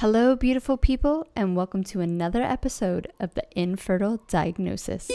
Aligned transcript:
Hello, 0.00 0.36
beautiful 0.36 0.76
people, 0.76 1.26
and 1.34 1.56
welcome 1.56 1.82
to 1.82 2.00
another 2.00 2.40
episode 2.40 3.12
of 3.18 3.34
the 3.34 3.42
Infertile 3.58 4.20
Diagnosis. 4.28 5.10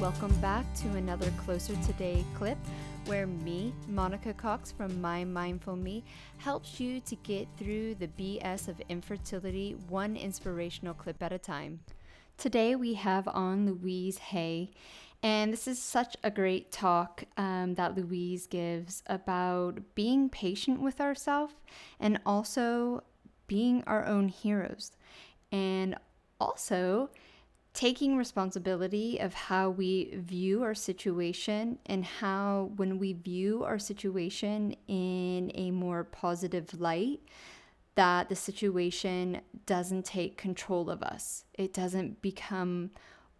Welcome 0.00 0.34
back 0.40 0.64
to 0.74 0.88
another 0.96 1.30
Closer 1.36 1.76
Today 1.86 2.24
clip 2.34 2.58
where 3.06 3.28
me, 3.28 3.72
Monica 3.86 4.32
Cox 4.32 4.72
from 4.72 5.00
My 5.00 5.22
Mindful 5.22 5.76
Me, 5.76 6.02
helps 6.38 6.80
you 6.80 6.98
to 7.02 7.14
get 7.14 7.46
through 7.56 7.94
the 7.94 8.08
BS 8.08 8.66
of 8.66 8.80
infertility 8.88 9.76
one 9.88 10.16
inspirational 10.16 10.94
clip 10.94 11.22
at 11.22 11.32
a 11.32 11.38
time. 11.38 11.78
Today 12.38 12.76
we 12.76 12.94
have 12.94 13.26
on 13.26 13.66
Louise 13.66 14.18
Hay, 14.18 14.70
and 15.24 15.52
this 15.52 15.66
is 15.66 15.82
such 15.82 16.16
a 16.22 16.30
great 16.30 16.70
talk 16.70 17.24
um, 17.36 17.74
that 17.74 17.96
Louise 17.96 18.46
gives 18.46 19.02
about 19.08 19.80
being 19.96 20.28
patient 20.28 20.80
with 20.80 21.00
ourselves 21.00 21.54
and 21.98 22.20
also 22.24 23.02
being 23.48 23.82
our 23.88 24.06
own 24.06 24.28
heroes, 24.28 24.92
and 25.50 25.96
also 26.40 27.10
taking 27.74 28.16
responsibility 28.16 29.18
of 29.18 29.34
how 29.34 29.70
we 29.70 30.14
view 30.14 30.62
our 30.62 30.76
situation 30.76 31.80
and 31.86 32.04
how 32.04 32.70
when 32.76 33.00
we 33.00 33.14
view 33.14 33.64
our 33.64 33.80
situation 33.80 34.76
in 34.86 35.50
a 35.56 35.72
more 35.72 36.04
positive 36.04 36.80
light 36.80 37.18
that 37.98 38.28
the 38.28 38.36
situation 38.36 39.40
doesn't 39.66 40.04
take 40.04 40.36
control 40.36 40.88
of 40.88 41.02
us. 41.02 41.44
It 41.54 41.72
doesn't 41.74 42.22
become 42.22 42.92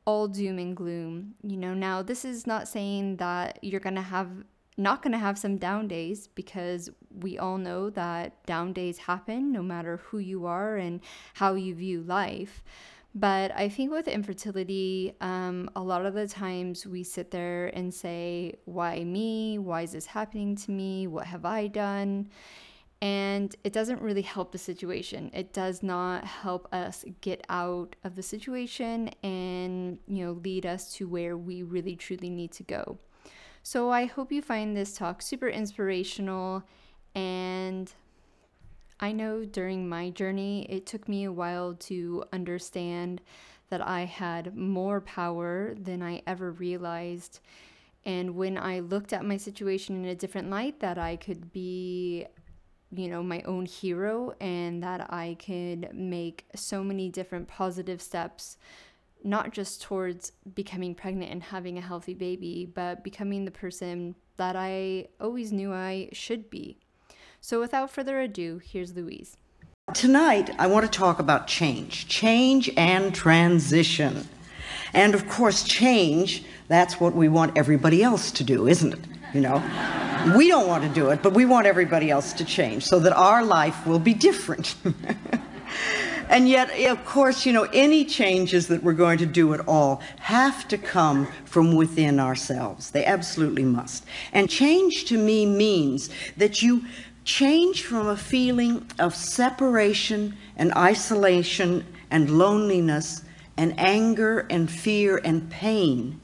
all 0.05 0.27
doom 0.27 0.59
and 0.59 0.77
gloom. 0.77 1.35
You 1.45 1.57
know, 1.57 1.75
now 1.75 2.03
this 2.03 2.25
is 2.25 2.45
not 2.45 2.67
saying 2.67 3.19
that 3.19 3.61
you're 3.63 3.79
going 3.79 3.95
to 3.95 4.03
have 4.03 4.29
not 4.77 5.01
going 5.01 5.13
to 5.13 5.19
have 5.19 5.39
some 5.39 5.59
down 5.59 5.87
days 5.87 6.27
because 6.27 6.91
we 7.21 7.39
all 7.39 7.57
know 7.57 7.89
that 7.91 8.45
down 8.47 8.73
days 8.73 8.99
happen 8.99 9.53
no 9.53 9.63
matter 9.63 9.99
who 10.07 10.19
you 10.19 10.47
are 10.47 10.77
and 10.77 11.03
how 11.35 11.55
you 11.55 11.73
view 11.77 12.03
life. 12.03 12.65
But 13.15 13.53
I 13.53 13.69
think 13.69 13.93
with 13.93 14.09
infertility, 14.09 15.15
um, 15.21 15.71
a 15.77 15.81
lot 15.81 16.05
of 16.05 16.15
the 16.15 16.27
times 16.27 16.85
we 16.85 17.05
sit 17.05 17.31
there 17.31 17.69
and 17.69 17.95
say, 17.95 18.57
Why 18.65 19.05
me? 19.05 19.57
Why 19.61 19.83
is 19.83 19.93
this 19.93 20.07
happening 20.07 20.57
to 20.57 20.73
me? 20.73 21.07
What 21.07 21.27
have 21.27 21.45
I 21.45 21.69
done? 21.69 22.31
And 23.01 23.55
it 23.63 23.73
doesn't 23.73 24.03
really 24.03 24.23
help 24.23 24.51
the 24.51 24.59
situation. 24.59 25.31
It 25.33 25.53
does 25.53 25.83
not 25.83 26.25
help 26.25 26.67
us 26.73 27.05
get 27.21 27.45
out 27.49 27.95
of 28.03 28.17
the 28.17 28.23
situation 28.23 29.11
and, 29.23 29.99
you 30.09 30.25
know, 30.25 30.33
lead 30.33 30.67
us 30.67 30.93
to 30.95 31.07
where 31.07 31.37
we 31.37 31.63
really 31.63 31.95
truly 31.95 32.29
need 32.29 32.51
to 32.53 32.65
go. 32.65 32.99
So 33.63 33.91
I 33.91 34.07
hope 34.07 34.33
you 34.33 34.43
find 34.43 34.77
this 34.77 34.95
talk 34.95 35.23
super 35.23 35.49
inspirational 35.49 36.65
and 37.15 37.93
I 39.01 39.13
know 39.13 39.45
during 39.45 39.89
my 39.89 40.11
journey 40.11 40.67
it 40.69 40.87
took 40.87 41.09
me 41.09 41.25
a 41.25 41.33
while 41.33 41.75
to 41.75 42.25
understand 42.33 43.21
that 43.71 43.87
I 43.87 44.07
had 44.07 44.57
more 44.57 45.01
power 45.01 45.75
than 45.75 46.03
I 46.03 46.23
ever 46.27 46.51
realized. 46.51 47.41
And 48.05 48.35
when 48.35 48.59
I 48.59 48.81
looked 48.81 49.13
at 49.13 49.25
my 49.25 49.37
situation 49.37 50.03
in 50.03 50.07
a 50.07 50.15
different 50.15 50.51
light, 50.51 50.81
that 50.81 50.99
I 50.99 51.17
could 51.17 51.53
be 51.53 52.27
you 52.95 53.09
know, 53.09 53.23
my 53.23 53.43
own 53.43 53.67
hero 53.67 54.35
and 54.41 54.83
that 54.83 55.13
I 55.13 55.37
could 55.45 55.91
make 55.93 56.47
so 56.55 56.83
many 56.83 57.09
different 57.09 57.49
positive 57.49 58.01
steps, 58.01 58.57
not 59.23 59.53
just 59.53 59.83
towards 59.83 60.33
becoming 60.55 60.95
pregnant 60.95 61.31
and 61.31 61.43
having 61.43 61.77
a 61.77 61.83
healthy 61.83 62.15
baby, 62.15 62.71
but 62.73 63.05
becoming 63.05 63.45
the 63.45 63.51
person 63.51 64.15
that 64.37 64.57
I 64.57 65.09
always 65.21 65.53
knew 65.53 65.73
I 65.73 66.09
should 66.13 66.49
be. 66.49 66.79
So 67.41 67.61
without 67.61 67.91
further 67.91 68.21
ado, 68.21 68.61
here's 68.65 68.95
Louise. 68.95 69.37
Tonight, 69.95 70.51
I 70.59 70.67
want 70.67 70.85
to 70.85 70.99
talk 70.99 71.19
about 71.19 71.47
change, 71.47 72.09
change 72.09 72.71
and 72.77 73.15
transition. 73.15 74.29
And 74.93 75.15
of 75.15 75.29
course, 75.29 75.63
change, 75.63 76.45
that's 76.69 77.01
what 77.01 77.15
we 77.15 77.29
want 77.29 77.57
everybody 77.57 78.03
else 78.03 78.31
to 78.33 78.45
do, 78.45 78.67
isn't 78.67 78.93
it? 78.93 79.01
You 79.33 79.41
know? 79.41 80.08
We 80.37 80.49
don't 80.49 80.67
want 80.67 80.85
to 80.85 80.89
do 80.89 81.11
it, 81.11 81.23
but 81.23 81.33
we 81.33 81.45
want 81.45 81.67
everybody 81.67 82.11
else 82.11 82.33
to 82.35 82.45
change 82.45 82.85
so 82.85 82.99
that 83.01 83.13
our 83.13 83.45
life 83.45 83.87
will 83.87 83.99
be 83.99 84.15
different. 84.15 84.75
and 86.29 86.49
yet, 86.49 86.71
of 86.91 87.05
course, 87.05 87.47
you 87.47 87.53
know, 87.53 87.69
any 87.73 88.05
changes 88.05 88.69
that 88.69 88.83
we're 88.83 88.93
going 88.93 89.19
to 89.19 89.27
do 89.27 89.55
at 89.55 89.61
all 89.69 90.03
have 90.21 90.67
to 90.69 90.79
come 90.79 91.27
from 91.45 91.75
within 91.75 92.19
ourselves. 92.19 92.91
They 92.91 93.05
absolutely 93.05 93.65
must. 93.65 94.05
And 94.33 94.51
change 94.51 95.05
to 95.07 95.19
me 95.19 95.47
means 95.47 96.11
that 96.37 96.63
you 96.63 96.85
change 97.25 97.83
from 97.83 98.09
a 98.09 98.17
feeling 98.17 98.91
of 98.99 99.15
separation 99.15 100.37
and 100.57 100.73
isolation 100.75 101.87
and 102.11 102.39
loneliness 102.39 103.23
and 103.57 103.79
anger 103.79 104.47
and 104.51 104.71
fear 104.71 105.21
and 105.25 105.51
pain 105.51 106.21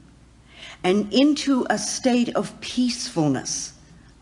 and 0.83 1.11
into 1.13 1.65
a 1.69 1.77
state 1.77 2.29
of 2.35 2.59
peacefulness 2.61 3.74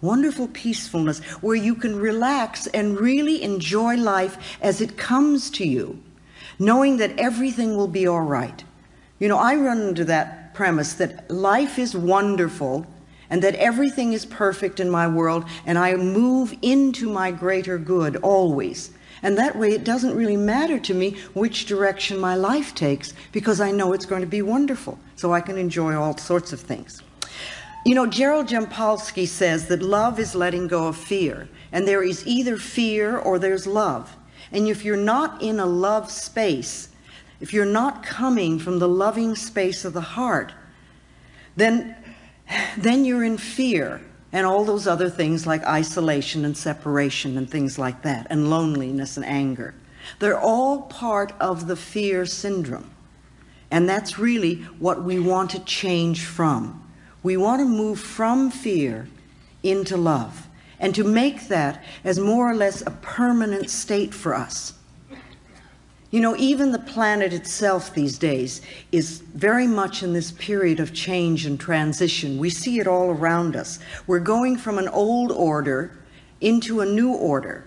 wonderful 0.03 0.47
peacefulness 0.49 1.19
where 1.41 1.55
you 1.55 1.73
can 1.73 1.95
relax 1.95 2.67
and 2.67 2.99
really 2.99 3.41
enjoy 3.41 3.95
life 3.95 4.57
as 4.61 4.81
it 4.81 4.97
comes 4.97 5.49
to 5.49 5.67
you, 5.67 5.99
knowing 6.59 6.97
that 6.97 7.17
everything 7.17 7.75
will 7.75 7.87
be 7.87 8.05
all 8.05 8.21
right. 8.21 8.63
You 9.19 9.29
know, 9.29 9.37
I 9.37 9.55
run 9.55 9.81
into 9.81 10.05
that 10.05 10.53
premise 10.53 10.93
that 10.93 11.31
life 11.31 11.79
is 11.79 11.95
wonderful 11.95 12.85
and 13.29 13.41
that 13.41 13.55
everything 13.55 14.13
is 14.13 14.25
perfect 14.25 14.79
in 14.79 14.89
my 14.89 15.07
world, 15.07 15.45
and 15.65 15.79
I 15.79 15.95
move 15.95 16.53
into 16.61 17.09
my 17.09 17.31
greater 17.31 17.79
good 17.79 18.17
always. 18.17 18.91
And 19.23 19.37
that 19.37 19.55
way, 19.55 19.71
it 19.71 19.85
doesn't 19.85 20.15
really 20.15 20.37
matter 20.37 20.77
to 20.79 20.93
me 20.93 21.15
which 21.33 21.65
direction 21.65 22.19
my 22.19 22.35
life 22.35 22.75
takes 22.75 23.13
because 23.31 23.61
I 23.61 23.71
know 23.71 23.93
it's 23.93 24.05
going 24.05 24.21
to 24.21 24.27
be 24.27 24.41
wonderful. 24.41 24.99
So 25.15 25.33
I 25.33 25.39
can 25.41 25.57
enjoy 25.57 25.95
all 25.95 26.15
sorts 26.17 26.51
of 26.53 26.59
things. 26.59 27.01
You 27.85 27.95
know, 27.95 28.05
Gerald 28.05 28.47
Jampolsky 28.47 29.27
says 29.27 29.67
that 29.67 29.81
love 29.81 30.17
is 30.17 30.35
letting 30.35 30.67
go 30.67 30.87
of 30.87 30.95
fear, 30.95 31.49
and 31.73 31.85
there 31.85 32.01
is 32.01 32.25
either 32.25 32.55
fear 32.55 33.17
or 33.17 33.39
there's 33.39 33.67
love. 33.67 34.15
And 34.53 34.67
if 34.67 34.85
you're 34.85 34.95
not 34.95 35.41
in 35.41 35.59
a 35.59 35.65
love 35.65 36.09
space, 36.09 36.89
if 37.41 37.51
you're 37.51 37.65
not 37.65 38.03
coming 38.03 38.57
from 38.57 38.79
the 38.79 38.87
loving 38.87 39.35
space 39.35 39.83
of 39.83 39.91
the 39.91 39.99
heart, 39.99 40.53
then, 41.57 41.95
then 42.77 43.03
you're 43.03 43.25
in 43.25 43.37
fear 43.37 44.01
and 44.31 44.47
all 44.47 44.63
those 44.63 44.87
other 44.87 45.09
things 45.09 45.45
like 45.45 45.63
isolation 45.65 46.45
and 46.45 46.55
separation 46.55 47.37
and 47.37 47.49
things 47.49 47.77
like 47.77 48.01
that, 48.03 48.27
and 48.29 48.49
loneliness 48.49 49.17
and 49.17 49.25
anger. 49.25 49.75
They're 50.19 50.39
all 50.39 50.83
part 50.83 51.33
of 51.39 51.67
the 51.67 51.75
fear 51.75 52.25
syndrome. 52.25 52.89
And 53.69 53.89
that's 53.89 54.17
really 54.17 54.55
what 54.79 55.03
we 55.03 55.19
want 55.19 55.51
to 55.51 55.59
change 55.65 56.23
from. 56.23 56.82
We 57.23 57.37
want 57.37 57.61
to 57.61 57.65
move 57.65 57.99
from 57.99 58.51
fear 58.51 59.07
into 59.63 59.97
love 59.97 60.47
and 60.79 60.93
to 60.93 61.03
make 61.03 61.47
that 61.47 61.81
as 62.03 62.19
more 62.19 62.51
or 62.51 62.55
less 62.55 62.81
a 62.81 62.91
permanent 62.91 63.69
state 63.69 64.13
for 64.13 64.35
us. 64.35 64.73
You 66.11 66.19
know, 66.21 66.35
even 66.37 66.71
the 66.71 66.79
planet 66.79 67.33
itself 67.33 67.95
these 67.95 68.19
days 68.19 68.61
is 68.91 69.19
very 69.33 69.65
much 69.65 70.03
in 70.03 70.13
this 70.13 70.31
period 70.31 70.79
of 70.79 70.93
change 70.93 71.47
and 71.47 71.59
transition. 71.59 72.37
We 72.37 72.51
see 72.51 72.79
it 72.79 72.85
all 72.85 73.09
around 73.09 73.55
us. 73.55 73.79
We're 74.05 74.19
going 74.19 74.57
from 74.57 74.77
an 74.77 74.89
old 74.89 75.31
order 75.31 75.97
into 76.39 76.81
a 76.81 76.85
new 76.85 77.13
order. 77.13 77.65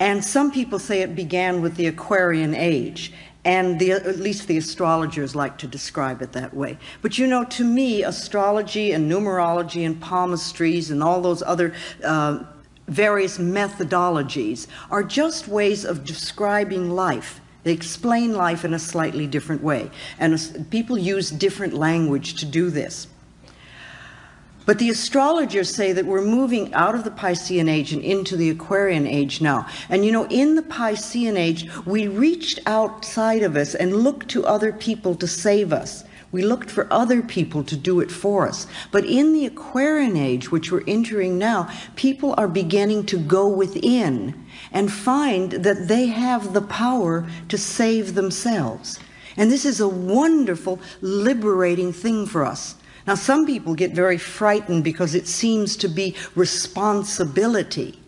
And 0.00 0.24
some 0.24 0.50
people 0.50 0.78
say 0.78 1.02
it 1.02 1.14
began 1.14 1.62
with 1.62 1.76
the 1.76 1.86
Aquarian 1.86 2.54
age, 2.54 3.12
and 3.44 3.78
the, 3.78 3.92
at 3.92 4.18
least 4.18 4.48
the 4.48 4.56
astrologers 4.56 5.34
like 5.34 5.58
to 5.58 5.66
describe 5.66 6.22
it 6.22 6.32
that 6.32 6.54
way. 6.54 6.78
But 7.02 7.18
you 7.18 7.26
know, 7.26 7.44
to 7.44 7.64
me, 7.64 8.02
astrology 8.02 8.92
and 8.92 9.10
numerology 9.10 9.86
and 9.86 10.00
palmistries 10.02 10.90
and 10.90 11.02
all 11.02 11.20
those 11.20 11.42
other 11.42 11.74
uh, 12.02 12.44
various 12.88 13.38
methodologies 13.38 14.66
are 14.90 15.02
just 15.02 15.48
ways 15.48 15.84
of 15.84 16.04
describing 16.04 16.90
life. 16.90 17.40
They 17.62 17.72
explain 17.72 18.34
life 18.34 18.64
in 18.64 18.74
a 18.74 18.78
slightly 18.78 19.26
different 19.26 19.62
way, 19.62 19.90
and 20.18 20.66
people 20.70 20.98
use 20.98 21.30
different 21.30 21.72
language 21.72 22.34
to 22.34 22.46
do 22.46 22.68
this. 22.68 23.06
But 24.66 24.78
the 24.78 24.88
astrologers 24.88 25.74
say 25.74 25.92
that 25.92 26.06
we're 26.06 26.22
moving 26.22 26.72
out 26.72 26.94
of 26.94 27.04
the 27.04 27.10
Piscean 27.10 27.68
age 27.68 27.92
and 27.92 28.02
into 28.02 28.36
the 28.36 28.48
Aquarian 28.48 29.06
age 29.06 29.40
now. 29.40 29.66
And 29.90 30.04
you 30.04 30.12
know, 30.12 30.26
in 30.28 30.54
the 30.54 30.62
Piscean 30.62 31.36
age, 31.36 31.68
we 31.84 32.08
reached 32.08 32.60
outside 32.64 33.42
of 33.42 33.56
us 33.56 33.74
and 33.74 34.02
looked 34.02 34.28
to 34.30 34.46
other 34.46 34.72
people 34.72 35.14
to 35.16 35.26
save 35.26 35.72
us. 35.72 36.04
We 36.32 36.42
looked 36.42 36.70
for 36.70 36.92
other 36.92 37.22
people 37.22 37.62
to 37.62 37.76
do 37.76 38.00
it 38.00 38.10
for 38.10 38.48
us. 38.48 38.66
But 38.90 39.04
in 39.04 39.34
the 39.34 39.46
Aquarian 39.46 40.16
age, 40.16 40.50
which 40.50 40.72
we're 40.72 40.82
entering 40.88 41.38
now, 41.38 41.70
people 41.94 42.34
are 42.36 42.48
beginning 42.48 43.06
to 43.06 43.18
go 43.18 43.46
within 43.46 44.46
and 44.72 44.90
find 44.90 45.52
that 45.52 45.86
they 45.86 46.06
have 46.06 46.52
the 46.52 46.62
power 46.62 47.28
to 47.50 47.58
save 47.58 48.14
themselves. 48.14 48.98
And 49.36 49.50
this 49.52 49.64
is 49.64 49.78
a 49.78 49.86
wonderful, 49.86 50.80
liberating 51.00 51.92
thing 51.92 52.26
for 52.26 52.44
us. 52.44 52.76
Now, 53.06 53.14
some 53.14 53.44
people 53.44 53.74
get 53.74 53.92
very 53.92 54.18
frightened 54.18 54.82
because 54.82 55.14
it 55.14 55.26
seems 55.26 55.76
to 55.78 55.88
be 55.88 56.16
responsibility. 56.34 58.00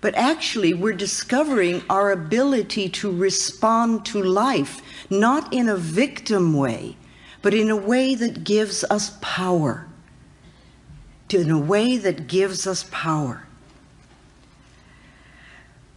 But 0.00 0.14
actually, 0.14 0.74
we're 0.74 0.94
discovering 0.94 1.82
our 1.88 2.10
ability 2.10 2.88
to 2.88 3.10
respond 3.10 4.04
to 4.06 4.22
life, 4.22 4.80
not 5.10 5.52
in 5.52 5.68
a 5.68 5.76
victim 5.76 6.54
way, 6.54 6.96
but 7.42 7.54
in 7.54 7.70
a 7.70 7.76
way 7.76 8.14
that 8.14 8.44
gives 8.44 8.82
us 8.84 9.16
power. 9.20 9.86
In 11.30 11.50
a 11.50 11.58
way 11.58 11.96
that 11.96 12.26
gives 12.26 12.66
us 12.66 12.84
power. 12.90 13.46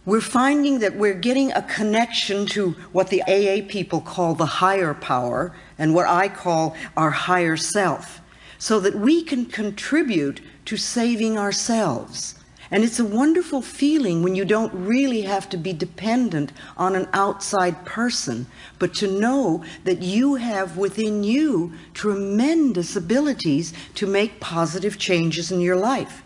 We're 0.06 0.20
finding 0.20 0.80
that 0.80 0.96
we're 0.96 1.14
getting 1.14 1.50
a 1.52 1.62
connection 1.62 2.46
to 2.46 2.72
what 2.92 3.08
the 3.08 3.22
AA 3.22 3.66
people 3.66 4.02
call 4.02 4.34
the 4.34 4.46
higher 4.46 4.92
power 4.92 5.56
and 5.78 5.94
what 5.94 6.06
I 6.06 6.28
call 6.28 6.76
our 6.96 7.10
higher 7.10 7.56
self, 7.56 8.20
so 8.58 8.80
that 8.80 8.94
we 8.94 9.22
can 9.22 9.46
contribute 9.46 10.40
to 10.64 10.76
saving 10.76 11.38
ourselves. 11.38 12.34
And 12.70 12.82
it's 12.82 12.98
a 12.98 13.04
wonderful 13.04 13.62
feeling 13.62 14.22
when 14.22 14.34
you 14.34 14.44
don't 14.44 14.72
really 14.74 15.22
have 15.22 15.48
to 15.50 15.56
be 15.56 15.72
dependent 15.72 16.52
on 16.76 16.96
an 16.96 17.08
outside 17.12 17.84
person, 17.84 18.46
but 18.78 18.94
to 18.94 19.06
know 19.06 19.62
that 19.84 20.02
you 20.02 20.36
have 20.36 20.76
within 20.76 21.22
you 21.22 21.72
tremendous 21.92 22.96
abilities 22.96 23.74
to 23.94 24.06
make 24.06 24.40
positive 24.40 24.98
changes 24.98 25.52
in 25.52 25.60
your 25.60 25.76
life. 25.76 26.22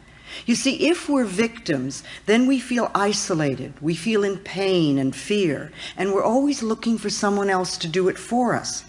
You 0.47 0.55
see, 0.55 0.89
if 0.89 1.09
we're 1.09 1.25
victims, 1.25 2.05
then 2.27 2.47
we 2.47 2.61
feel 2.61 2.91
isolated, 2.95 3.75
we 3.81 3.95
feel 3.95 4.25
in 4.25 4.39
pain 4.39 4.99
and 4.99 5.15
fear, 5.15 5.73
and 5.97 6.13
we're 6.13 6.23
always 6.23 6.63
looking 6.63 6.99
for 6.99 7.11
someone 7.11 7.51
else 7.51 7.77
to 7.79 7.89
do 7.89 8.09
it 8.09 8.19
for 8.19 8.55
us. 8.55 8.85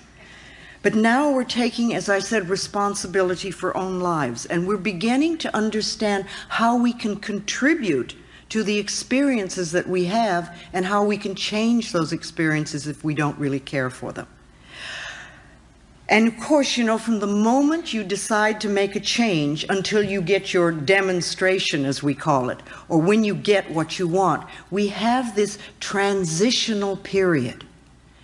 But 0.81 0.95
now 0.95 1.31
we're 1.31 1.43
taking, 1.43 1.93
as 1.93 2.07
I 2.07 2.19
said, 2.19 2.49
responsibility 2.49 3.51
for 3.51 3.75
own 3.75 3.99
lives, 3.99 4.45
and 4.45 4.65
we're 4.65 4.77
beginning 4.77 5.37
to 5.39 5.55
understand 5.55 6.25
how 6.47 6.77
we 6.77 6.93
can 6.93 7.17
contribute 7.17 8.15
to 8.49 8.63
the 8.63 8.77
experiences 8.77 9.71
that 9.73 9.87
we 9.87 10.05
have 10.05 10.57
and 10.73 10.85
how 10.85 11.03
we 11.03 11.17
can 11.17 11.35
change 11.35 11.91
those 11.91 12.13
experiences 12.13 12.87
if 12.87 13.03
we 13.03 13.13
don't 13.13 13.37
really 13.37 13.59
care 13.59 13.89
for 13.89 14.11
them. 14.11 14.27
And 16.07 16.27
of 16.27 16.39
course, 16.39 16.75
you 16.75 16.83
know, 16.83 16.97
from 16.97 17.19
the 17.19 17.27
moment 17.27 17.93
you 17.93 18.03
decide 18.03 18.59
to 18.61 18.69
make 18.69 18.95
a 18.95 18.99
change 18.99 19.63
until 19.69 20.01
you 20.01 20.21
get 20.21 20.53
your 20.53 20.71
demonstration, 20.71 21.85
as 21.85 22.01
we 22.01 22.15
call 22.15 22.49
it, 22.49 22.63
or 22.87 22.97
when 22.97 23.23
you 23.23 23.35
get 23.35 23.69
what 23.69 23.99
you 23.99 24.07
want, 24.07 24.47
we 24.71 24.87
have 24.87 25.35
this 25.35 25.59
transitional 25.79 26.97
period. 26.97 27.63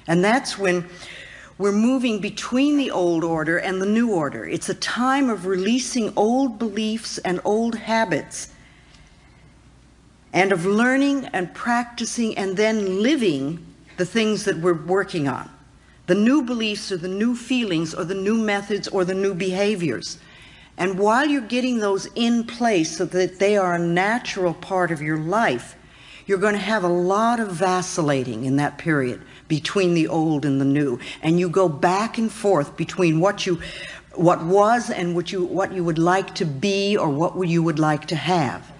And 0.07 0.23
that's 0.23 0.57
when 0.57 0.87
we're 1.57 1.71
moving 1.71 2.19
between 2.19 2.77
the 2.77 2.91
old 2.91 3.23
order 3.23 3.57
and 3.57 3.81
the 3.81 3.85
new 3.85 4.11
order. 4.11 4.45
It's 4.45 4.67
a 4.67 4.73
time 4.73 5.29
of 5.29 5.45
releasing 5.45 6.11
old 6.17 6.59
beliefs 6.59 7.17
and 7.19 7.39
old 7.45 7.75
habits, 7.75 8.51
and 10.33 10.51
of 10.51 10.65
learning 10.65 11.25
and 11.27 11.53
practicing 11.53 12.37
and 12.37 12.57
then 12.57 13.01
living 13.01 13.65
the 13.95 14.05
things 14.05 14.43
that 14.43 14.57
we're 14.57 14.73
working 14.73 15.29
on. 15.29 15.49
The 16.07 16.15
new 16.15 16.41
beliefs 16.41 16.91
or 16.91 16.97
the 16.97 17.07
new 17.07 17.35
feelings 17.37 17.93
or 17.93 18.03
the 18.03 18.13
new 18.13 18.35
methods 18.35 18.89
or 18.89 19.05
the 19.05 19.13
new 19.13 19.33
behaviors. 19.33 20.17
And 20.77 20.99
while 20.99 21.25
you're 21.25 21.39
getting 21.39 21.79
those 21.79 22.07
in 22.15 22.43
place 22.43 22.97
so 22.97 23.05
that 23.05 23.39
they 23.39 23.55
are 23.55 23.75
a 23.75 23.79
natural 23.79 24.53
part 24.53 24.91
of 24.91 25.01
your 25.01 25.17
life, 25.17 25.77
you're 26.25 26.37
going 26.37 26.53
to 26.53 26.59
have 26.59 26.83
a 26.83 26.89
lot 26.89 27.39
of 27.39 27.51
vacillating 27.51 28.43
in 28.43 28.57
that 28.57 28.77
period 28.77 29.21
between 29.47 29.93
the 29.93 30.07
old 30.07 30.45
and 30.45 30.59
the 30.59 30.65
new. 30.65 30.99
And 31.21 31.39
you 31.39 31.49
go 31.49 31.69
back 31.69 32.17
and 32.17 32.31
forth 32.31 32.75
between 32.77 33.19
what 33.19 33.45
you 33.45 33.61
what 34.13 34.43
was 34.45 34.89
and 34.89 35.15
what 35.15 35.31
you 35.31 35.43
what 35.45 35.73
you 35.73 35.83
would 35.83 35.99
like 35.99 36.35
to 36.35 36.45
be 36.45 36.97
or 36.97 37.09
what 37.09 37.47
you 37.47 37.61
would 37.63 37.79
like 37.79 38.07
to 38.07 38.15
have. 38.15 38.71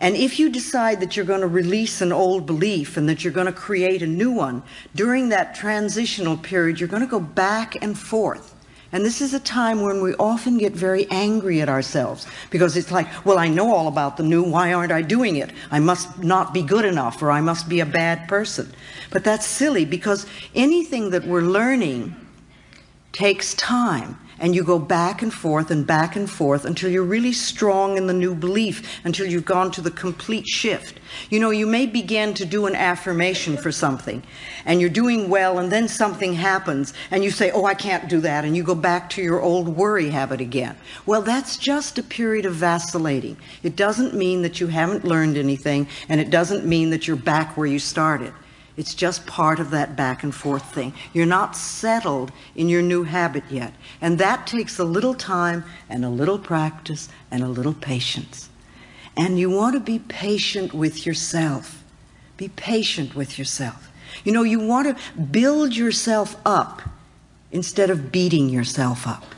And 0.00 0.16
if 0.16 0.38
you 0.38 0.48
decide 0.48 1.00
that 1.00 1.14
you're 1.14 1.26
going 1.26 1.42
to 1.42 1.46
release 1.46 2.00
an 2.00 2.10
old 2.10 2.46
belief 2.46 2.96
and 2.96 3.06
that 3.08 3.22
you're 3.22 3.34
going 3.34 3.46
to 3.46 3.52
create 3.52 4.00
a 4.00 4.06
new 4.06 4.30
one, 4.30 4.62
during 4.94 5.28
that 5.28 5.54
transitional 5.54 6.38
period, 6.38 6.80
you're 6.80 6.88
going 6.88 7.02
to 7.02 7.06
go 7.06 7.20
back 7.20 7.82
and 7.82 7.98
forth. 7.98 8.49
And 8.92 9.04
this 9.04 9.20
is 9.20 9.34
a 9.34 9.40
time 9.40 9.82
when 9.82 10.02
we 10.02 10.14
often 10.16 10.58
get 10.58 10.72
very 10.72 11.06
angry 11.10 11.60
at 11.60 11.68
ourselves 11.68 12.26
because 12.50 12.76
it's 12.76 12.90
like, 12.90 13.06
well, 13.24 13.38
I 13.38 13.46
know 13.46 13.72
all 13.72 13.86
about 13.86 14.16
the 14.16 14.24
new. 14.24 14.42
Why 14.42 14.72
aren't 14.72 14.90
I 14.90 15.02
doing 15.02 15.36
it? 15.36 15.52
I 15.70 15.78
must 15.78 16.22
not 16.22 16.52
be 16.52 16.62
good 16.62 16.84
enough 16.84 17.22
or 17.22 17.30
I 17.30 17.40
must 17.40 17.68
be 17.68 17.78
a 17.80 17.86
bad 17.86 18.26
person. 18.28 18.72
But 19.10 19.22
that's 19.22 19.46
silly 19.46 19.84
because 19.84 20.26
anything 20.56 21.10
that 21.10 21.24
we're 21.24 21.42
learning 21.42 22.16
takes 23.12 23.54
time 23.54 24.18
and 24.40 24.54
you 24.54 24.64
go 24.64 24.78
back 24.78 25.22
and 25.22 25.32
forth 25.32 25.70
and 25.70 25.86
back 25.86 26.16
and 26.16 26.28
forth 26.28 26.64
until 26.64 26.90
you're 26.90 27.04
really 27.04 27.32
strong 27.32 27.98
in 27.98 28.06
the 28.06 28.14
new 28.14 28.34
belief, 28.34 29.00
until 29.04 29.26
you've 29.26 29.44
gone 29.44 29.70
to 29.70 29.82
the 29.82 29.90
complete 29.90 30.46
shift. 30.46 30.98
You 31.28 31.38
know, 31.38 31.50
you 31.50 31.66
may 31.66 31.86
begin 31.86 32.32
to 32.34 32.46
do 32.46 32.66
an 32.66 32.74
affirmation 32.74 33.56
for 33.58 33.70
something, 33.70 34.22
and 34.64 34.80
you're 34.80 34.88
doing 34.88 35.28
well, 35.28 35.58
and 35.58 35.70
then 35.70 35.88
something 35.88 36.34
happens, 36.34 36.94
and 37.10 37.22
you 37.22 37.30
say, 37.30 37.50
Oh, 37.50 37.66
I 37.66 37.74
can't 37.74 38.08
do 38.08 38.20
that, 38.20 38.44
and 38.44 38.56
you 38.56 38.62
go 38.62 38.74
back 38.74 39.10
to 39.10 39.22
your 39.22 39.40
old 39.42 39.68
worry 39.68 40.08
habit 40.08 40.40
again. 40.40 40.76
Well, 41.04 41.22
that's 41.22 41.58
just 41.58 41.98
a 41.98 42.02
period 42.02 42.46
of 42.46 42.54
vacillating. 42.54 43.36
It 43.62 43.76
doesn't 43.76 44.14
mean 44.14 44.42
that 44.42 44.60
you 44.60 44.68
haven't 44.68 45.04
learned 45.04 45.36
anything, 45.36 45.86
and 46.08 46.20
it 46.20 46.30
doesn't 46.30 46.64
mean 46.64 46.90
that 46.90 47.06
you're 47.06 47.16
back 47.16 47.56
where 47.56 47.66
you 47.66 47.78
started. 47.78 48.32
It's 48.80 48.94
just 48.94 49.26
part 49.26 49.60
of 49.60 49.72
that 49.72 49.94
back 49.94 50.22
and 50.22 50.34
forth 50.34 50.72
thing. 50.72 50.94
You're 51.12 51.26
not 51.26 51.54
settled 51.54 52.32
in 52.54 52.70
your 52.70 52.80
new 52.80 53.02
habit 53.02 53.44
yet. 53.50 53.74
And 54.00 54.16
that 54.16 54.46
takes 54.46 54.78
a 54.78 54.84
little 54.84 55.12
time 55.12 55.64
and 55.90 56.02
a 56.02 56.08
little 56.08 56.38
practice 56.38 57.10
and 57.30 57.42
a 57.42 57.48
little 57.48 57.74
patience. 57.74 58.48
And 59.18 59.38
you 59.38 59.50
want 59.50 59.74
to 59.74 59.80
be 59.80 59.98
patient 59.98 60.72
with 60.72 61.04
yourself. 61.04 61.84
Be 62.38 62.48
patient 62.48 63.14
with 63.14 63.38
yourself. 63.38 63.92
You 64.24 64.32
know, 64.32 64.44
you 64.44 64.58
want 64.58 64.96
to 64.96 65.20
build 65.20 65.76
yourself 65.76 66.36
up 66.46 66.80
instead 67.52 67.90
of 67.90 68.10
beating 68.10 68.48
yourself 68.48 69.06
up. 69.06 69.34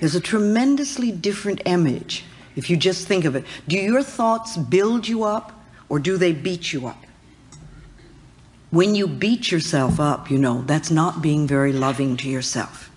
There's 0.00 0.16
a 0.16 0.20
tremendously 0.20 1.12
different 1.12 1.62
image 1.66 2.24
if 2.56 2.68
you 2.68 2.76
just 2.76 3.06
think 3.06 3.26
of 3.26 3.36
it. 3.36 3.44
Do 3.68 3.76
your 3.76 4.02
thoughts 4.02 4.56
build 4.56 5.06
you 5.06 5.22
up 5.22 5.52
or 5.88 6.00
do 6.00 6.16
they 6.16 6.32
beat 6.32 6.72
you 6.72 6.88
up? 6.88 7.01
When 8.72 8.94
you 8.94 9.06
beat 9.06 9.52
yourself 9.52 10.00
up, 10.00 10.30
you 10.30 10.38
know, 10.38 10.62
that's 10.62 10.90
not 10.90 11.20
being 11.20 11.46
very 11.46 11.74
loving 11.74 12.16
to 12.16 12.28
yourself. 12.30 12.90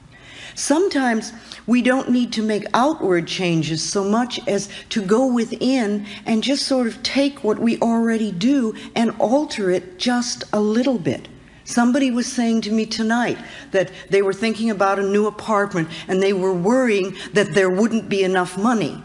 Sometimes 0.55 1.33
we 1.67 1.81
don't 1.81 2.09
need 2.09 2.31
to 2.31 2.41
make 2.41 2.63
outward 2.73 3.27
changes 3.27 3.83
so 3.83 4.05
much 4.05 4.39
as 4.47 4.69
to 4.91 5.01
go 5.01 5.27
within 5.27 6.05
and 6.25 6.41
just 6.41 6.65
sort 6.65 6.87
of 6.87 7.03
take 7.03 7.43
what 7.43 7.59
we 7.59 7.77
already 7.81 8.31
do 8.31 8.73
and 8.95 9.13
alter 9.19 9.69
it 9.69 9.99
just 9.99 10.45
a 10.53 10.61
little 10.61 10.97
bit. 10.97 11.27
Somebody 11.65 12.09
was 12.09 12.31
saying 12.31 12.61
to 12.61 12.71
me 12.71 12.85
tonight 12.85 13.37
that 13.71 13.91
they 14.09 14.21
were 14.21 14.31
thinking 14.31 14.69
about 14.69 14.97
a 14.97 15.03
new 15.03 15.27
apartment 15.27 15.89
and 16.07 16.23
they 16.23 16.31
were 16.31 16.53
worrying 16.53 17.17
that 17.33 17.53
there 17.53 17.69
wouldn't 17.69 18.07
be 18.07 18.23
enough 18.23 18.57
money. 18.57 19.03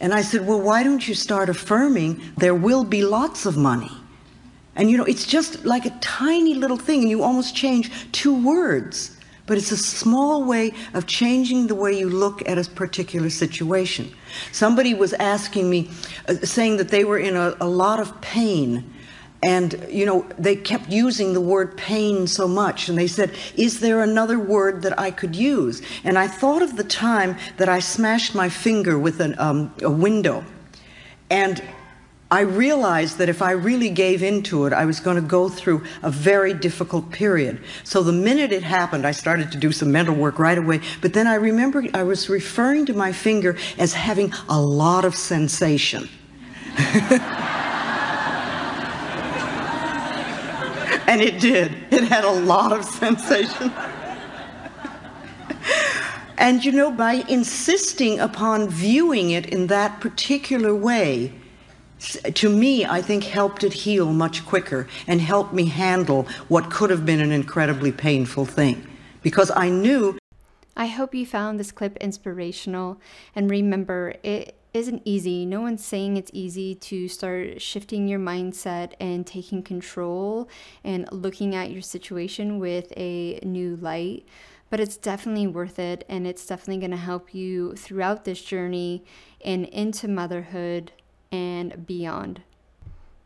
And 0.00 0.14
I 0.14 0.22
said, 0.22 0.46
Well, 0.46 0.62
why 0.62 0.82
don't 0.84 1.06
you 1.06 1.14
start 1.14 1.50
affirming 1.50 2.22
there 2.38 2.54
will 2.54 2.84
be 2.84 3.02
lots 3.02 3.44
of 3.44 3.58
money? 3.58 3.97
And 4.78 4.88
you 4.90 4.96
know, 4.96 5.04
it's 5.04 5.26
just 5.26 5.64
like 5.64 5.84
a 5.84 5.90
tiny 6.00 6.54
little 6.54 6.76
thing, 6.76 7.00
and 7.00 7.10
you 7.10 7.22
almost 7.22 7.54
change 7.54 7.90
two 8.12 8.34
words. 8.46 9.16
But 9.44 9.56
it's 9.56 9.72
a 9.72 9.76
small 9.78 10.44
way 10.44 10.72
of 10.94 11.06
changing 11.06 11.66
the 11.66 11.74
way 11.74 11.98
you 11.98 12.08
look 12.08 12.46
at 12.46 12.58
a 12.58 12.70
particular 12.70 13.30
situation. 13.30 14.12
Somebody 14.52 14.94
was 14.94 15.14
asking 15.14 15.68
me, 15.68 15.90
uh, 16.28 16.34
saying 16.34 16.76
that 16.76 16.90
they 16.90 17.04
were 17.04 17.18
in 17.18 17.34
a, 17.34 17.56
a 17.60 17.66
lot 17.66 17.98
of 17.98 18.20
pain. 18.20 18.94
And, 19.42 19.86
you 19.88 20.04
know, 20.04 20.26
they 20.38 20.54
kept 20.54 20.90
using 20.90 21.32
the 21.32 21.40
word 21.40 21.78
pain 21.78 22.26
so 22.26 22.46
much. 22.46 22.88
And 22.88 22.98
they 22.98 23.06
said, 23.06 23.34
Is 23.56 23.80
there 23.80 24.02
another 24.02 24.38
word 24.38 24.82
that 24.82 24.98
I 24.98 25.10
could 25.10 25.34
use? 25.34 25.80
And 26.04 26.18
I 26.18 26.28
thought 26.28 26.60
of 26.60 26.76
the 26.76 26.84
time 26.84 27.36
that 27.56 27.70
I 27.70 27.78
smashed 27.78 28.34
my 28.34 28.50
finger 28.50 28.98
with 28.98 29.20
an, 29.20 29.34
um, 29.38 29.72
a 29.80 29.90
window. 29.90 30.44
And 31.30 31.62
I 32.30 32.40
realized 32.40 33.16
that 33.18 33.30
if 33.30 33.40
I 33.40 33.52
really 33.52 33.88
gave 33.88 34.22
into 34.22 34.66
it, 34.66 34.74
I 34.74 34.84
was 34.84 35.00
going 35.00 35.16
to 35.16 35.22
go 35.22 35.48
through 35.48 35.84
a 36.02 36.10
very 36.10 36.52
difficult 36.52 37.10
period. 37.10 37.62
So 37.84 38.02
the 38.02 38.12
minute 38.12 38.52
it 38.52 38.62
happened, 38.62 39.06
I 39.06 39.12
started 39.12 39.50
to 39.52 39.58
do 39.58 39.72
some 39.72 39.90
mental 39.90 40.14
work 40.14 40.38
right 40.38 40.58
away. 40.58 40.82
But 41.00 41.14
then 41.14 41.26
I 41.26 41.36
remember 41.36 41.84
I 41.94 42.02
was 42.02 42.28
referring 42.28 42.84
to 42.86 42.92
my 42.92 43.12
finger 43.12 43.56
as 43.78 43.94
having 43.94 44.34
a 44.46 44.60
lot 44.60 45.06
of 45.06 45.14
sensation. 45.14 46.06
and 51.06 51.22
it 51.22 51.40
did. 51.40 51.72
It 51.90 52.04
had 52.04 52.24
a 52.24 52.30
lot 52.30 52.72
of 52.72 52.84
sensation. 52.84 53.72
and 56.36 56.62
you 56.62 56.72
know, 56.72 56.90
by 56.90 57.24
insisting 57.26 58.20
upon 58.20 58.68
viewing 58.68 59.30
it 59.30 59.46
in 59.46 59.68
that 59.68 60.00
particular 60.00 60.74
way, 60.74 61.32
to 61.98 62.48
me, 62.48 62.84
I 62.84 63.02
think 63.02 63.24
helped 63.24 63.64
it 63.64 63.72
heal 63.72 64.12
much 64.12 64.46
quicker 64.46 64.86
and 65.06 65.20
helped 65.20 65.52
me 65.52 65.66
handle 65.66 66.26
what 66.48 66.70
could 66.70 66.90
have 66.90 67.04
been 67.04 67.20
an 67.20 67.32
incredibly 67.32 67.92
painful 67.92 68.44
thing. 68.44 68.86
because 69.22 69.50
I 69.50 69.68
knew. 69.68 70.18
I 70.76 70.86
hope 70.86 71.14
you 71.14 71.26
found 71.26 71.58
this 71.58 71.72
clip 71.72 71.96
inspirational. 71.98 73.00
And 73.34 73.50
remember, 73.50 74.14
it 74.22 74.54
isn't 74.72 75.02
easy. 75.04 75.44
No 75.44 75.60
one's 75.60 75.84
saying 75.84 76.16
it's 76.16 76.30
easy 76.32 76.74
to 76.76 77.08
start 77.08 77.60
shifting 77.60 78.06
your 78.06 78.20
mindset 78.20 78.92
and 79.00 79.26
taking 79.26 79.62
control 79.62 80.48
and 80.84 81.10
looking 81.10 81.54
at 81.54 81.70
your 81.70 81.82
situation 81.82 82.58
with 82.58 82.92
a 82.96 83.40
new 83.42 83.76
light. 83.76 84.26
But 84.70 84.80
it's 84.80 84.98
definitely 84.98 85.46
worth 85.46 85.78
it, 85.78 86.04
and 86.08 86.26
it's 86.26 86.44
definitely 86.46 86.78
going 86.78 86.90
to 86.90 86.98
help 86.98 87.34
you 87.34 87.74
throughout 87.74 88.24
this 88.24 88.42
journey 88.42 89.02
and 89.42 89.64
into 89.66 90.06
motherhood 90.06 90.92
and 91.30 91.86
beyond. 91.86 92.42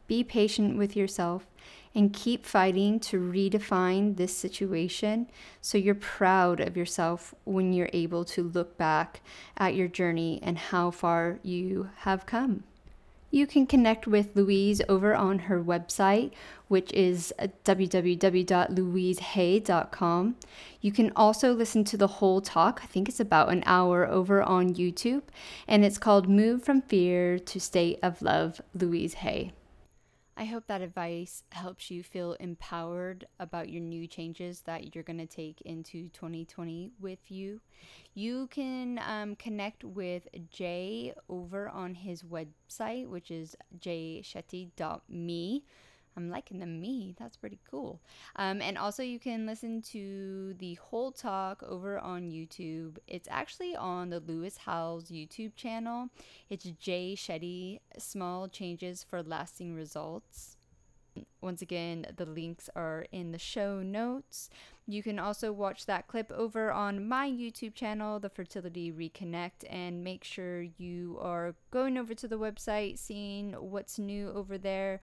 Be 0.06 0.24
patient 0.24 0.76
with 0.76 0.96
yourself 0.96 1.46
and 1.94 2.12
keep 2.12 2.44
fighting 2.44 2.98
to 2.98 3.20
redefine 3.20 4.16
this 4.16 4.36
situation 4.36 5.28
so 5.60 5.78
you're 5.78 5.94
proud 5.94 6.60
of 6.60 6.76
yourself 6.76 7.34
when 7.44 7.72
you're 7.72 7.90
able 7.92 8.24
to 8.24 8.42
look 8.42 8.76
back 8.78 9.20
at 9.56 9.74
your 9.74 9.88
journey 9.88 10.40
and 10.42 10.56
how 10.56 10.90
far 10.90 11.38
you 11.42 11.90
have 11.98 12.26
come. 12.26 12.64
You 13.34 13.46
can 13.46 13.66
connect 13.66 14.06
with 14.06 14.36
Louise 14.36 14.82
over 14.90 15.14
on 15.14 15.38
her 15.40 15.64
website, 15.64 16.32
which 16.68 16.92
is 16.92 17.32
www.louisehay.com. 17.64 20.36
You 20.82 20.92
can 20.92 21.12
also 21.16 21.54
listen 21.54 21.82
to 21.84 21.96
the 21.96 22.06
whole 22.06 22.42
talk, 22.42 22.80
I 22.82 22.86
think 22.86 23.08
it's 23.08 23.20
about 23.20 23.50
an 23.50 23.62
hour 23.64 24.06
over 24.06 24.42
on 24.42 24.74
YouTube, 24.74 25.22
and 25.66 25.82
it's 25.82 25.96
called 25.96 26.28
Move 26.28 26.62
from 26.62 26.82
Fear 26.82 27.38
to 27.38 27.58
State 27.58 27.98
of 28.02 28.20
Love, 28.20 28.60
Louise 28.74 29.14
Hay. 29.14 29.52
I 30.36 30.44
hope 30.46 30.66
that 30.66 30.80
advice 30.80 31.44
helps 31.52 31.90
you 31.90 32.02
feel 32.02 32.32
empowered 32.34 33.26
about 33.38 33.68
your 33.68 33.82
new 33.82 34.06
changes 34.06 34.62
that 34.62 34.94
you're 34.94 35.04
going 35.04 35.18
to 35.18 35.26
take 35.26 35.60
into 35.62 36.08
2020 36.08 36.90
with 37.00 37.30
you. 37.30 37.60
You 38.14 38.46
can 38.46 38.98
um, 39.06 39.36
connect 39.36 39.84
with 39.84 40.26
Jay 40.50 41.12
over 41.28 41.68
on 41.68 41.94
his 41.94 42.22
website, 42.22 43.08
which 43.08 43.30
is 43.30 43.56
jayshetty.me. 43.78 45.64
I'm 46.16 46.30
liking 46.30 46.58
the 46.58 46.66
me. 46.66 47.14
That's 47.18 47.36
pretty 47.36 47.58
cool. 47.70 48.00
Um, 48.36 48.60
and 48.60 48.76
also, 48.76 49.02
you 49.02 49.18
can 49.18 49.46
listen 49.46 49.82
to 49.92 50.54
the 50.58 50.74
whole 50.74 51.12
talk 51.12 51.62
over 51.62 51.98
on 51.98 52.30
YouTube. 52.30 52.98
It's 53.06 53.28
actually 53.30 53.74
on 53.74 54.10
the 54.10 54.20
Lewis 54.20 54.58
Howes 54.58 55.10
YouTube 55.10 55.54
channel. 55.56 56.08
It's 56.50 56.64
Jay 56.64 57.14
Shetty 57.16 57.80
Small 57.98 58.48
Changes 58.48 59.02
for 59.02 59.22
Lasting 59.22 59.74
Results. 59.74 60.56
Once 61.42 61.60
again, 61.60 62.06
the 62.16 62.24
links 62.24 62.70
are 62.74 63.04
in 63.12 63.32
the 63.32 63.38
show 63.38 63.82
notes. 63.82 64.48
You 64.86 65.02
can 65.02 65.18
also 65.18 65.52
watch 65.52 65.86
that 65.86 66.08
clip 66.08 66.30
over 66.32 66.72
on 66.72 67.06
my 67.06 67.28
YouTube 67.28 67.74
channel, 67.74 68.18
The 68.18 68.30
Fertility 68.30 68.90
Reconnect, 68.90 69.64
and 69.68 70.02
make 70.02 70.24
sure 70.24 70.62
you 70.62 71.18
are 71.20 71.54
going 71.70 71.98
over 71.98 72.14
to 72.14 72.26
the 72.26 72.38
website, 72.38 72.98
seeing 72.98 73.52
what's 73.52 73.98
new 73.98 74.30
over 74.30 74.56
there. 74.56 75.00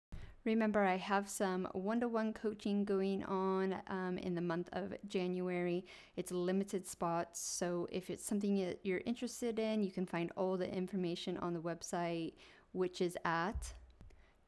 Remember, 0.48 0.84
I 0.86 0.96
have 0.96 1.30
some 1.30 1.68
one 1.74 2.00
to 2.00 2.08
one 2.08 2.32
coaching 2.32 2.86
going 2.86 3.25
on 3.25 3.75
um, 3.88 4.18
in 4.18 4.34
the 4.34 4.39
month 4.39 4.70
of 4.72 4.94
January. 5.06 5.84
It's 6.16 6.32
limited 6.32 6.88
spots, 6.88 7.42
so 7.42 7.89
if 7.92 8.10
it's 8.10 8.25
something 8.25 8.74
you're 8.82 9.01
interested 9.06 9.60
in, 9.60 9.84
you 9.84 9.92
can 9.92 10.06
find 10.06 10.32
all 10.38 10.56
the 10.56 10.74
information 10.74 11.36
on 11.39 11.54
the 11.54 11.60
website, 11.60 12.36
which 12.72 13.01
is 13.01 13.18
at 13.25 13.74